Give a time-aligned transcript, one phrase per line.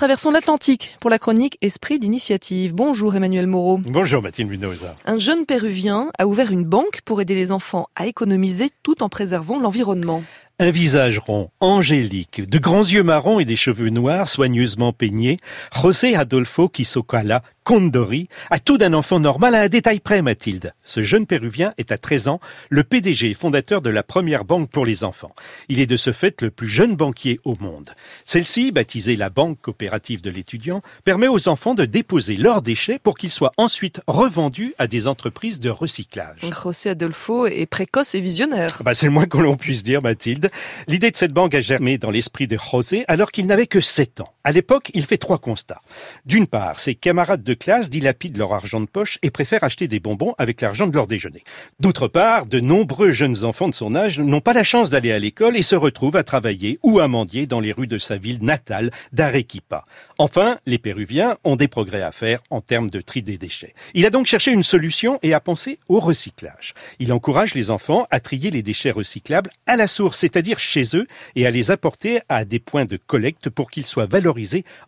[0.00, 2.72] traversons l'Atlantique pour la chronique Esprit d'initiative.
[2.72, 3.76] Bonjour Emmanuel Moreau.
[3.84, 4.94] Bonjour Mathilde Munoza.
[5.04, 9.10] Un jeune Péruvien a ouvert une banque pour aider les enfants à économiser tout en
[9.10, 10.22] préservant l'environnement.
[10.58, 15.38] Un visage rond, angélique, de grands yeux marrons et des cheveux noirs soigneusement peignés,
[15.82, 20.74] José Adolfo Quisocala Condori a tout d'un enfant normal à un détail près, Mathilde.
[20.82, 24.68] Ce jeune Péruvien est à 13 ans le PDG et fondateur de la première banque
[24.70, 25.30] pour les enfants.
[25.68, 27.90] Il est de ce fait le plus jeune banquier au monde.
[28.24, 33.16] Celle-ci, baptisée la Banque coopérative de l'étudiant, permet aux enfants de déposer leurs déchets pour
[33.16, 36.40] qu'ils soient ensuite revendus à des entreprises de recyclage.
[36.64, 38.82] José Adolfo est précoce et visionnaire.
[38.84, 40.50] Bah, c'est le moins que l'on puisse dire, Mathilde.
[40.88, 44.22] L'idée de cette banque a germé dans l'esprit de José alors qu'il n'avait que 7
[44.22, 44.34] ans.
[44.42, 45.82] À l'époque, il fait trois constats.
[46.24, 50.00] D'une part, ses camarades de classe dilapident leur argent de poche et préfèrent acheter des
[50.00, 51.44] bonbons avec l'argent de leur déjeuner.
[51.78, 55.18] D'autre part, de nombreux jeunes enfants de son âge n'ont pas la chance d'aller à
[55.18, 58.42] l'école et se retrouvent à travailler ou à mendier dans les rues de sa ville
[58.42, 59.84] natale d'Arequipa.
[60.16, 63.74] Enfin, les Péruviens ont des progrès à faire en termes de tri des déchets.
[63.92, 66.72] Il a donc cherché une solution et a pensé au recyclage.
[66.98, 71.06] Il encourage les enfants à trier les déchets recyclables à la source, c'est-à-dire chez eux,
[71.36, 74.29] et à les apporter à des points de collecte pour qu'ils soient valorisés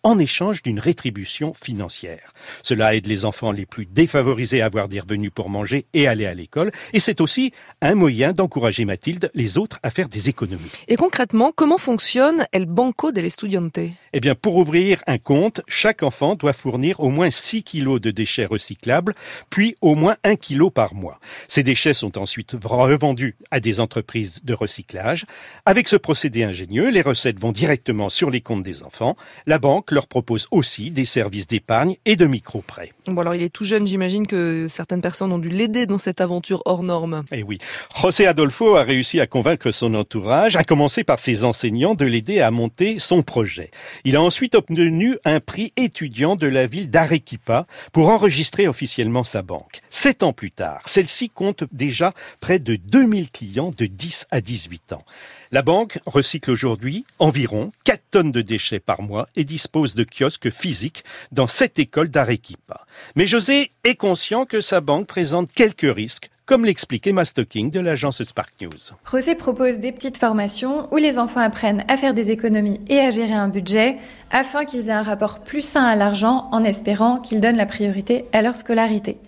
[0.03, 2.33] en échange d'une rétribution financière.
[2.62, 6.27] Cela aide les enfants les plus défavorisés à avoir des revenus pour manger et aller
[6.27, 10.70] à l'école, et c'est aussi un moyen d'encourager Mathilde, les autres, à faire des économies.
[10.89, 13.79] Et concrètement, comment fonctionne El Banco del Estudiante?
[14.13, 18.11] Eh bien, pour ouvrir un compte, chaque enfant doit fournir au moins 6 kilos de
[18.11, 19.15] déchets recyclables,
[19.51, 21.19] puis au moins 1 kilo par mois.
[21.48, 25.25] Ces déchets sont ensuite revendus à des entreprises de recyclage.
[25.67, 29.17] Avec ce procédé ingénieux, les recettes vont directement sur les comptes des enfants.
[29.47, 32.92] La banque leur propose aussi des services d'épargne et de micro-prêts.
[33.06, 36.20] Bon, alors il est tout jeune, j'imagine que certaines personnes ont dû l'aider dans cette
[36.20, 37.24] aventure hors norme.
[37.33, 37.58] Eh oui.
[38.00, 42.41] José Adolfo a réussi à convaincre son entourage, à commencer par ses enseignants, de l'aider
[42.41, 43.70] à monter son projet.
[44.05, 49.42] Il a ensuite obtenu un prix étudiant de la ville d'Arequipa pour enregistrer officiellement sa
[49.42, 49.80] banque.
[49.91, 54.92] Sept ans plus tard, celle-ci compte déjà près de 2000 clients de 10 à 18
[54.92, 55.05] ans.
[55.51, 60.50] La banque recycle aujourd'hui environ 4 tonnes de déchets par mois et dispose de kiosques
[60.50, 62.84] physiques dans cette écoles d'Arequipa.
[63.14, 67.80] Mais José est conscient que sa banque présente quelques risques comme l'explique Emma Stocking de
[67.80, 68.97] l'agence Spark News.
[69.11, 73.11] José propose des petites formations où les enfants apprennent à faire des économies et à
[73.11, 73.97] gérer un budget
[74.30, 78.25] afin qu'ils aient un rapport plus sain à l'argent en espérant qu'ils donnent la priorité
[78.33, 79.19] à leur scolarité.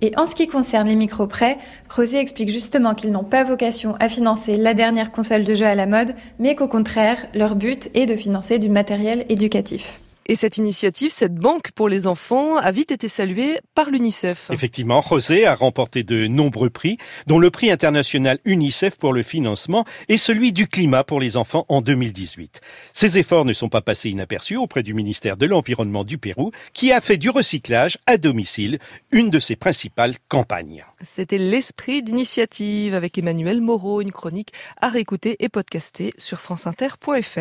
[0.00, 4.08] Et en ce qui concerne les micro-prêts, Rosé explique justement qu'ils n'ont pas vocation à
[4.08, 8.06] financer la dernière console de jeu à la mode, mais qu'au contraire, leur but est
[8.06, 10.00] de financer du matériel éducatif.
[10.26, 14.50] Et cette initiative, cette banque pour les enfants, a vite été saluée par l'UNICEF.
[14.50, 16.96] Effectivement, José a remporté de nombreux prix,
[17.26, 21.66] dont le prix international UNICEF pour le financement et celui du climat pour les enfants
[21.68, 22.60] en 2018.
[22.92, 26.92] Ces efforts ne sont pas passés inaperçus auprès du ministère de l'Environnement du Pérou, qui
[26.92, 28.78] a fait du recyclage à domicile
[29.10, 30.84] une de ses principales campagnes.
[31.00, 37.40] C'était l'esprit d'initiative avec Emmanuel Moreau, une chronique à réécouter et podcaster sur franceinter.fr.